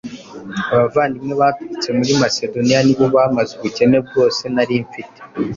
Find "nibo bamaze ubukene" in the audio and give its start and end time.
2.83-3.97